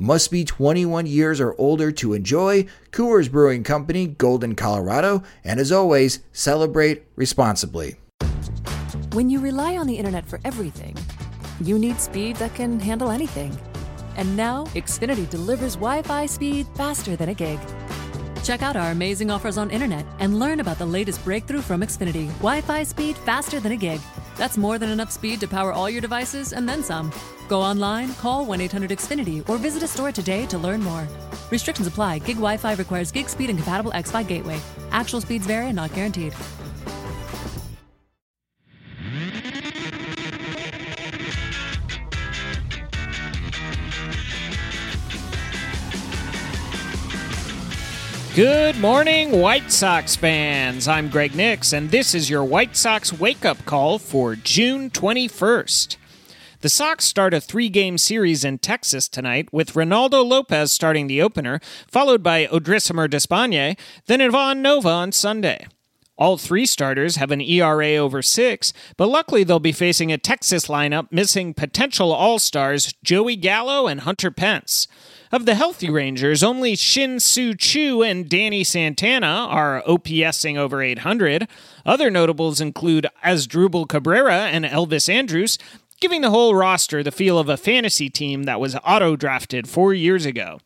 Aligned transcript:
Must 0.00 0.30
be 0.30 0.44
21 0.44 1.06
years 1.06 1.40
or 1.40 1.56
older 1.58 1.90
to 1.90 2.14
enjoy. 2.14 2.66
Coors 2.92 3.28
Brewing 3.28 3.64
Company, 3.64 4.06
Golden, 4.06 4.54
Colorado. 4.54 5.24
And 5.42 5.58
as 5.58 5.72
always, 5.72 6.20
celebrate 6.30 7.02
responsibly. 7.16 7.96
When 9.10 9.28
you 9.28 9.40
rely 9.40 9.76
on 9.76 9.88
the 9.88 9.96
internet 9.96 10.24
for 10.24 10.38
everything, 10.44 10.96
you 11.60 11.80
need 11.80 11.98
speed 11.98 12.36
that 12.36 12.54
can 12.54 12.78
handle 12.78 13.10
anything. 13.10 13.58
And 14.16 14.36
now, 14.36 14.66
Xfinity 14.66 15.28
delivers 15.28 15.74
Wi 15.74 16.02
Fi 16.02 16.26
speed 16.26 16.68
faster 16.76 17.16
than 17.16 17.30
a 17.30 17.34
gig. 17.34 17.58
Check 18.44 18.62
out 18.62 18.76
our 18.76 18.92
amazing 18.92 19.32
offers 19.32 19.58
on 19.58 19.68
internet 19.68 20.06
and 20.20 20.38
learn 20.38 20.60
about 20.60 20.78
the 20.78 20.86
latest 20.86 21.24
breakthrough 21.24 21.60
from 21.60 21.80
Xfinity 21.80 22.28
Wi 22.38 22.60
Fi 22.60 22.84
speed 22.84 23.16
faster 23.16 23.58
than 23.58 23.72
a 23.72 23.76
gig. 23.76 24.00
That's 24.38 24.56
more 24.56 24.78
than 24.78 24.88
enough 24.88 25.10
speed 25.10 25.40
to 25.40 25.48
power 25.48 25.72
all 25.72 25.90
your 25.90 26.00
devices 26.00 26.52
and 26.52 26.66
then 26.66 26.82
some. 26.82 27.12
Go 27.48 27.60
online, 27.60 28.14
call 28.14 28.46
1 28.46 28.60
800 28.60 28.90
Xfinity, 28.90 29.46
or 29.48 29.58
visit 29.58 29.82
a 29.82 29.88
store 29.88 30.12
today 30.12 30.46
to 30.46 30.56
learn 30.56 30.80
more. 30.80 31.06
Restrictions 31.50 31.88
apply. 31.88 32.20
Gig 32.20 32.36
Wi 32.36 32.56
Fi 32.56 32.74
requires 32.74 33.10
gig 33.10 33.28
speed 33.28 33.50
and 33.50 33.58
compatible 33.58 33.92
X 33.92 34.10
Fi 34.10 34.22
gateway. 34.22 34.60
Actual 34.92 35.20
speeds 35.20 35.44
vary 35.44 35.66
and 35.66 35.76
not 35.76 35.92
guaranteed. 35.92 36.34
Good 48.38 48.78
morning, 48.78 49.40
White 49.40 49.72
Sox 49.72 50.14
fans. 50.14 50.86
I'm 50.86 51.08
Greg 51.08 51.34
Nix, 51.34 51.72
and 51.72 51.90
this 51.90 52.14
is 52.14 52.30
your 52.30 52.44
White 52.44 52.76
Sox 52.76 53.12
wake 53.12 53.44
up 53.44 53.64
call 53.64 53.98
for 53.98 54.36
June 54.36 54.90
21st. 54.90 55.96
The 56.60 56.68
Sox 56.68 57.04
start 57.04 57.34
a 57.34 57.40
three 57.40 57.68
game 57.68 57.98
series 57.98 58.44
in 58.44 58.58
Texas 58.58 59.08
tonight, 59.08 59.52
with 59.52 59.72
Reynaldo 59.72 60.24
Lopez 60.24 60.70
starting 60.70 61.08
the 61.08 61.20
opener, 61.20 61.58
followed 61.88 62.22
by 62.22 62.46
Odrisamer 62.46 63.10
Despaigne, 63.10 63.76
then 64.06 64.20
Ivan 64.20 64.62
Nova 64.62 64.88
on 64.88 65.10
Sunday. 65.10 65.66
All 66.16 66.38
three 66.38 66.64
starters 66.64 67.16
have 67.16 67.32
an 67.32 67.40
ERA 67.40 67.96
over 67.96 68.22
six, 68.22 68.72
but 68.96 69.08
luckily 69.08 69.42
they'll 69.42 69.58
be 69.58 69.72
facing 69.72 70.12
a 70.12 70.18
Texas 70.18 70.68
lineup 70.68 71.08
missing 71.10 71.54
potential 71.54 72.12
All 72.12 72.38
Stars 72.38 72.94
Joey 73.02 73.34
Gallo 73.34 73.88
and 73.88 74.02
Hunter 74.02 74.30
Pence. 74.30 74.86
Of 75.30 75.44
the 75.44 75.54
healthy 75.54 75.90
Rangers, 75.90 76.42
only 76.42 76.74
Shin-Soo 76.74 77.54
Choo 77.54 78.02
and 78.02 78.30
Danny 78.30 78.64
Santana 78.64 79.46
are 79.50 79.82
OPSing 79.86 80.56
over 80.56 80.80
800. 80.80 81.46
Other 81.84 82.10
notables 82.10 82.62
include 82.62 83.06
Asdrubal 83.22 83.86
Cabrera 83.86 84.46
and 84.46 84.64
Elvis 84.64 85.06
Andrus, 85.06 85.58
giving 86.00 86.22
the 86.22 86.30
whole 86.30 86.54
roster 86.54 87.02
the 87.02 87.10
feel 87.10 87.38
of 87.38 87.50
a 87.50 87.58
fantasy 87.58 88.08
team 88.08 88.44
that 88.44 88.58
was 88.58 88.74
auto 88.76 89.16
drafted 89.16 89.68
four 89.68 89.92
years 89.92 90.24
ago. 90.24 90.60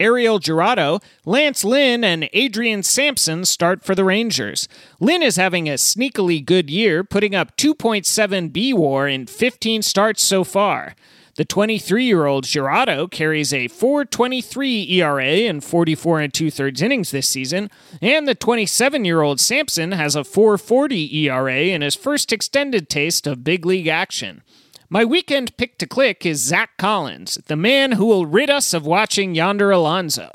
Ariel 0.00 0.40
Jurado, 0.40 1.02
Lance 1.26 1.62
Lynn, 1.62 2.02
and 2.02 2.30
Adrian 2.32 2.82
Sampson 2.82 3.44
start 3.44 3.84
for 3.84 3.94
the 3.94 4.04
Rangers. 4.04 4.68
Lynn 5.00 5.22
is 5.22 5.36
having 5.36 5.68
a 5.68 5.74
sneakily 5.74 6.42
good 6.42 6.70
year, 6.70 7.04
putting 7.04 7.34
up 7.34 7.56
2.7 7.58 8.52
B 8.52 8.72
war 8.72 9.06
in 9.06 9.26
15 9.26 9.82
starts 9.82 10.22
so 10.22 10.44
far. 10.44 10.96
The 11.36 11.46
23 11.46 12.04
year 12.04 12.26
old 12.26 12.44
Jurado 12.44 13.10
carries 13.10 13.54
a 13.54 13.68
4.23 13.68 14.90
ERA 14.90 15.24
in 15.24 15.62
44 15.62 16.20
and 16.20 16.34
two 16.34 16.50
thirds 16.50 16.82
innings 16.82 17.10
this 17.10 17.26
season, 17.26 17.70
and 18.02 18.28
the 18.28 18.34
27 18.34 19.06
year 19.06 19.22
old 19.22 19.40
Sampson 19.40 19.92
has 19.92 20.14
a 20.14 20.20
4.40 20.20 21.10
ERA 21.14 21.54
in 21.54 21.80
his 21.80 21.94
first 21.94 22.34
extended 22.34 22.90
taste 22.90 23.26
of 23.26 23.44
big 23.44 23.64
league 23.64 23.86
action. 23.86 24.42
My 24.90 25.06
weekend 25.06 25.56
pick 25.56 25.78
to 25.78 25.86
click 25.86 26.26
is 26.26 26.42
Zack 26.42 26.76
Collins, 26.76 27.38
the 27.46 27.56
man 27.56 27.92
who 27.92 28.04
will 28.04 28.26
rid 28.26 28.50
us 28.50 28.74
of 28.74 28.84
watching 28.84 29.34
Yonder 29.34 29.70
Alonso. 29.70 30.28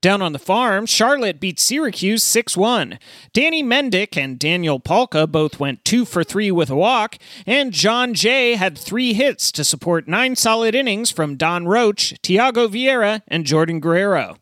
Down 0.00 0.22
on 0.22 0.32
the 0.32 0.38
farm, 0.38 0.86
Charlotte 0.86 1.40
beat 1.40 1.60
Syracuse 1.60 2.22
6 2.22 2.56
1. 2.56 2.98
Danny 3.34 3.62
Mendick 3.62 4.16
and 4.16 4.38
Daniel 4.38 4.80
Palka 4.80 5.26
both 5.26 5.60
went 5.60 5.84
2 5.84 6.06
for 6.06 6.24
3 6.24 6.50
with 6.52 6.70
a 6.70 6.76
walk, 6.76 7.18
and 7.44 7.70
Jon 7.70 8.14
Jay 8.14 8.54
had 8.54 8.78
three 8.78 9.12
hits 9.12 9.52
to 9.52 9.62
support 9.62 10.08
nine 10.08 10.36
solid 10.36 10.74
innings 10.74 11.10
from 11.10 11.36
Donn 11.36 11.66
Roach, 11.66 12.14
Thyago 12.22 12.66
Vieira, 12.68 13.20
and 13.28 13.44
Jordan 13.44 13.78
Guerrero. 13.78 14.38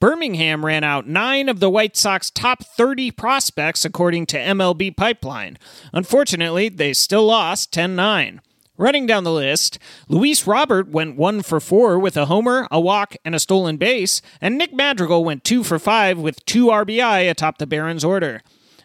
Birmingham 0.00 0.64
ran 0.64 0.82
out 0.82 1.06
nine 1.06 1.50
of 1.50 1.60
the 1.60 1.70
White 1.70 1.96
Sox 1.96 2.30
top 2.30 2.64
30 2.64 3.10
prospects, 3.10 3.84
according 3.84 4.24
to 4.26 4.38
MLB 4.38 4.96
Pipeline. 4.96 5.58
Unfortunately, 5.92 6.70
they 6.70 6.94
still 6.94 7.26
lost 7.26 7.70
10 7.70 7.96
9. 7.96 8.40
Running 8.78 9.06
down 9.06 9.24
the 9.24 9.32
list, 9.32 9.78
Luis 10.06 10.46
Robert 10.46 10.88
went 10.88 11.16
one 11.16 11.42
for 11.42 11.60
four 11.60 11.98
with 11.98 12.14
a 12.16 12.26
homer, 12.26 12.68
a 12.70 12.78
walk, 12.78 13.16
and 13.24 13.34
a 13.34 13.38
stolen 13.38 13.78
base, 13.78 14.20
and 14.38 14.58
Nick 14.58 14.74
Madrigal 14.74 15.24
went 15.24 15.44
two 15.44 15.64
for 15.64 15.78
five 15.78 16.18
with 16.18 16.44
two 16.44 16.66
RBI 16.66 17.30
atop 17.30 17.56
the 17.56 17.66
Barons 17.66 18.04
order. 18.04 18.42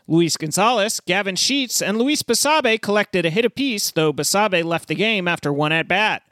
Luis 0.08 0.38
Gonzalez, 0.38 1.02
Gavin 1.02 1.36
Sheets, 1.36 1.82
and 1.82 1.98
Luis 1.98 2.24
Basabe 2.24 2.82
collected 2.82 3.26
a 3.26 3.30
hit 3.30 3.44
apiece, 3.44 3.92
though 3.92 4.14
Basabe 4.14 4.64
left 4.64 4.88
the 4.88 4.96
game 4.96 5.28
after 5.28 5.52
one 5.52 5.74
at 5.74 5.90
bat. 5.90 6.24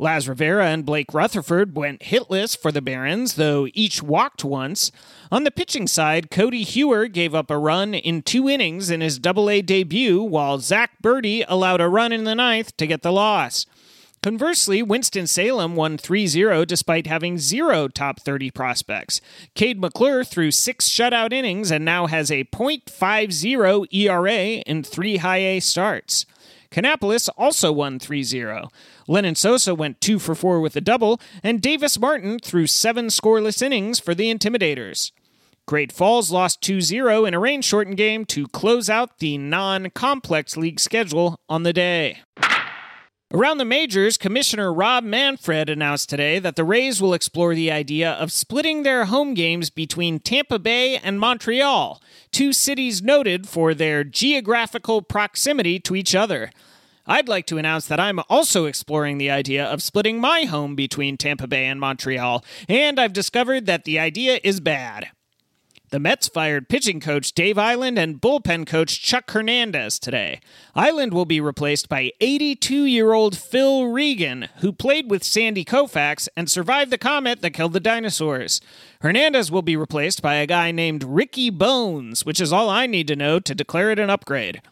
Laz 0.00 0.26
Rivera 0.26 0.66
and 0.68 0.86
Blake 0.86 1.12
Rutherford 1.12 1.76
went 1.76 2.00
hitless 2.00 2.56
for 2.56 2.72
the 2.72 2.80
Barons, 2.80 3.34
though 3.34 3.68
each 3.74 4.02
walked 4.02 4.42
once. 4.42 4.90
On 5.30 5.44
the 5.44 5.50
pitching 5.50 5.86
side, 5.86 6.30
Codi 6.30 6.62
Heuer 6.62 7.12
gave 7.12 7.34
up 7.34 7.50
a 7.50 7.58
run 7.58 7.92
in 7.92 8.22
two 8.22 8.48
innings 8.48 8.88
in 8.88 9.02
his 9.02 9.18
Double-A 9.18 9.60
debut, 9.60 10.22
while 10.22 10.58
Zach 10.58 10.92
Burdi 11.02 11.44
allowed 11.46 11.82
a 11.82 11.88
run 11.88 12.12
in 12.12 12.24
the 12.24 12.34
ninth 12.34 12.74
to 12.78 12.86
get 12.86 13.02
the 13.02 13.12
loss. 13.12 13.66
Conversely, 14.22 14.82
Winston-Salem 14.82 15.76
won 15.76 15.98
3 15.98 16.26
0 16.26 16.64
despite 16.64 17.06
having 17.06 17.38
zero 17.38 17.86
top 17.86 18.20
30 18.20 18.50
prospects. 18.50 19.20
Kade 19.54 19.78
McClure 19.78 20.24
threw 20.24 20.50
six 20.50 20.88
shutout 20.88 21.34
innings 21.34 21.70
and 21.70 21.84
now 21.84 22.06
has 22.06 22.30
a 22.30 22.44
.50 22.44 23.86
ERA 23.92 24.62
in 24.66 24.82
three 24.82 25.18
high 25.18 25.38
A 25.38 25.60
starts. 25.60 26.24
Kannapolis 26.70 27.28
also 27.36 27.72
won 27.72 27.98
3 27.98 28.22
0. 28.22 28.68
Lenyn 29.08 29.36
Sosa 29.36 29.74
went 29.74 30.00
2 30.00 30.18
for 30.18 30.34
4 30.34 30.60
with 30.60 30.76
a 30.76 30.80
double, 30.80 31.20
and 31.42 31.60
Davis 31.60 31.98
Martin 31.98 32.38
threw 32.38 32.66
seven 32.66 33.06
scoreless 33.06 33.60
innings 33.60 33.98
for 33.98 34.14
the 34.14 34.32
Intimidators. 34.32 35.12
Great 35.66 35.92
Falls 35.92 36.30
lost 36.30 36.60
2 36.62 36.80
0 36.80 37.24
in 37.24 37.34
a 37.34 37.38
rain 37.38 37.62
shortened 37.62 37.96
game 37.96 38.24
to 38.26 38.46
close 38.48 38.88
out 38.88 39.18
the 39.18 39.38
non 39.38 39.90
complex 39.90 40.56
league 40.56 40.80
schedule 40.80 41.38
on 41.48 41.62
the 41.64 41.72
day. 41.72 42.18
Around 43.32 43.58
the 43.58 43.64
majors, 43.64 44.16
Commissioner 44.16 44.72
Rob 44.72 45.04
Manfred 45.04 45.70
announced 45.70 46.08
today 46.08 46.40
that 46.40 46.56
the 46.56 46.64
Rays 46.64 47.00
will 47.00 47.14
explore 47.14 47.54
the 47.54 47.70
idea 47.70 48.10
of 48.10 48.32
splitting 48.32 48.82
their 48.82 49.04
home 49.04 49.34
games 49.34 49.70
between 49.70 50.18
Tampa 50.18 50.58
Bay 50.58 50.96
and 50.96 51.20
Montreal, 51.20 52.02
two 52.32 52.52
cities 52.52 53.02
noted 53.02 53.48
for 53.48 53.72
their 53.72 54.02
geographical 54.02 55.00
proximity 55.00 55.78
to 55.78 55.94
each 55.94 56.12
other. 56.12 56.50
I'd 57.06 57.28
like 57.28 57.46
to 57.46 57.58
announce 57.58 57.86
that 57.86 58.00
I'm 58.00 58.18
also 58.28 58.64
exploring 58.64 59.18
the 59.18 59.30
idea 59.30 59.64
of 59.64 59.80
splitting 59.80 60.20
my 60.20 60.42
home 60.42 60.74
between 60.74 61.16
Tampa 61.16 61.46
Bay 61.46 61.66
and 61.66 61.78
Montreal, 61.78 62.44
and 62.68 62.98
I've 62.98 63.12
discovered 63.12 63.64
that 63.66 63.84
the 63.84 64.00
idea 64.00 64.40
is 64.42 64.58
bad. 64.58 65.06
The 65.90 65.98
Mets 65.98 66.28
fired 66.28 66.68
pitching 66.68 67.00
coach 67.00 67.32
Dave 67.32 67.56
Eiland 67.56 67.98
and 67.98 68.20
bullpen 68.20 68.64
coach 68.64 69.02
Chuck 69.02 69.28
Hernandez 69.28 69.98
today. 69.98 70.38
Eiland 70.76 71.10
will 71.10 71.24
be 71.24 71.40
replaced 71.40 71.88
by 71.88 72.12
82 72.20 72.84
year 72.84 73.12
old 73.12 73.36
Phil 73.36 73.86
Regan, 73.86 74.46
who 74.58 74.72
played 74.72 75.10
with 75.10 75.24
Sandy 75.24 75.64
Koufax 75.64 76.28
and 76.36 76.48
survived 76.48 76.92
the 76.92 76.98
comet 76.98 77.42
that 77.42 77.50
killed 77.50 77.72
the 77.72 77.80
dinosaurs. 77.80 78.60
Hernandez 79.00 79.50
will 79.50 79.62
be 79.62 79.74
replaced 79.74 80.22
by 80.22 80.36
a 80.36 80.46
guy 80.46 80.70
named 80.70 81.02
Ricky 81.02 81.50
Bones, 81.50 82.24
which 82.24 82.40
is 82.40 82.52
all 82.52 82.70
I 82.70 82.86
need 82.86 83.08
to 83.08 83.16
know 83.16 83.40
to 83.40 83.52
declare 83.52 83.90
it 83.90 83.98
an 83.98 84.10
upgrade. 84.10 84.62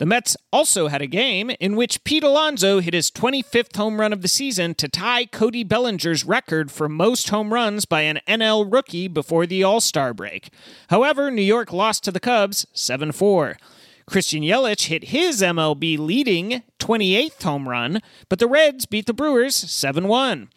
The 0.00 0.06
Mets 0.06 0.34
also 0.50 0.88
had 0.88 1.02
a 1.02 1.06
game 1.06 1.50
in 1.60 1.76
which 1.76 2.04
Pete 2.04 2.24
Alonso 2.24 2.80
hit 2.80 2.94
his 2.94 3.10
25th 3.10 3.76
home 3.76 4.00
run 4.00 4.14
of 4.14 4.22
the 4.22 4.28
season 4.28 4.74
to 4.76 4.88
tie 4.88 5.26
Cody 5.26 5.62
Bellinger's 5.62 6.24
record 6.24 6.72
for 6.72 6.88
most 6.88 7.28
home 7.28 7.52
runs 7.52 7.84
by 7.84 8.00
an 8.00 8.20
NL 8.26 8.72
rookie 8.72 9.08
before 9.08 9.44
the 9.44 9.62
All 9.62 9.78
Star 9.78 10.14
break. 10.14 10.48
However, 10.88 11.30
New 11.30 11.42
York 11.42 11.70
lost 11.70 12.02
to 12.04 12.10
the 12.10 12.18
Cubs 12.18 12.66
7 12.72 13.12
4. 13.12 13.58
Christian 14.06 14.42
Yelich 14.42 14.86
hit 14.86 15.08
his 15.08 15.42
MLB 15.42 15.98
leading 15.98 16.62
28th 16.78 17.42
home 17.42 17.68
run, 17.68 18.00
but 18.30 18.38
the 18.38 18.48
Reds 18.48 18.86
beat 18.86 19.04
the 19.04 19.12
Brewers 19.12 19.54
7 19.54 20.08
1. 20.08 20.48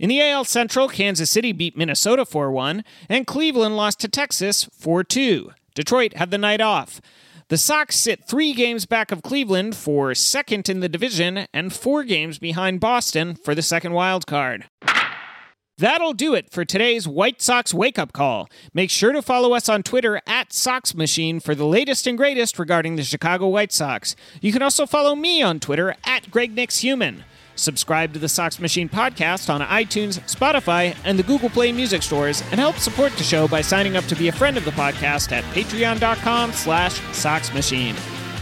In 0.00 0.08
the 0.08 0.20
AL 0.20 0.46
Central, 0.46 0.88
Kansas 0.88 1.30
City 1.30 1.52
beat 1.52 1.76
Minnesota 1.76 2.24
4 2.24 2.50
1, 2.50 2.82
and 3.08 3.24
Cleveland 3.24 3.76
lost 3.76 4.00
to 4.00 4.08
Texas 4.08 4.64
4 4.64 5.04
2. 5.04 5.52
Detroit 5.76 6.14
had 6.16 6.32
the 6.32 6.38
night 6.38 6.60
off. 6.60 7.00
The 7.50 7.58
Sox 7.58 7.96
sit 7.96 8.24
three 8.24 8.52
games 8.52 8.86
back 8.86 9.10
of 9.10 9.22
Cleveland 9.22 9.74
for 9.74 10.14
second 10.14 10.68
in 10.68 10.78
the 10.78 10.88
division 10.88 11.48
and 11.52 11.72
four 11.72 12.04
games 12.04 12.38
behind 12.38 12.78
Boston 12.78 13.34
for 13.34 13.56
the 13.56 13.60
second 13.60 13.92
wild 13.92 14.24
card. 14.24 14.66
That'll 15.76 16.12
do 16.12 16.32
it 16.32 16.52
for 16.52 16.64
today's 16.64 17.08
White 17.08 17.42
Sox 17.42 17.74
wake 17.74 17.98
up 17.98 18.12
call. 18.12 18.48
Make 18.72 18.88
sure 18.88 19.10
to 19.10 19.20
follow 19.20 19.52
us 19.52 19.68
on 19.68 19.82
Twitter 19.82 20.20
at 20.28 20.52
Sox 20.52 20.94
Machine 20.94 21.40
for 21.40 21.56
the 21.56 21.66
latest 21.66 22.06
and 22.06 22.16
greatest 22.16 22.56
regarding 22.56 22.94
the 22.94 23.02
Chicago 23.02 23.48
White 23.48 23.72
Sox. 23.72 24.14
You 24.40 24.52
can 24.52 24.62
also 24.62 24.86
follow 24.86 25.16
me 25.16 25.42
on 25.42 25.58
Twitter 25.58 25.96
at 26.04 26.30
Greg 26.30 26.54
Nix 26.54 26.78
Human. 26.84 27.24
Subscribe 27.60 28.14
to 28.14 28.18
the 28.18 28.28
Sox 28.28 28.58
Machine 28.58 28.88
podcast 28.88 29.52
on 29.52 29.60
iTunes, 29.60 30.18
Spotify, 30.20 30.96
and 31.04 31.18
the 31.18 31.22
Google 31.22 31.50
Play 31.50 31.72
music 31.72 32.02
stores, 32.02 32.42
and 32.50 32.58
help 32.58 32.76
support 32.76 33.12
the 33.12 33.22
show 33.22 33.46
by 33.46 33.60
signing 33.60 33.96
up 33.96 34.04
to 34.04 34.16
be 34.16 34.28
a 34.28 34.32
friend 34.32 34.56
of 34.56 34.64
the 34.64 34.70
podcast 34.70 35.30
at 35.30 35.44
patreon.com 35.54 36.52
slash 36.52 36.98
soxmachine. 37.12 37.94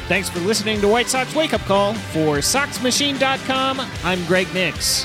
Thanks 0.06 0.29
for 0.29 0.38
listening 0.38 0.81
to 0.81 0.88
White 0.88 1.09
Sox 1.09 1.35
Wake 1.35 1.53
Up 1.53 1.61
Call. 1.62 1.94
For 1.94 2.37
SoxMachine.com, 2.37 3.81
I'm 4.05 4.25
Greg 4.26 4.47
Nix. 4.55 5.05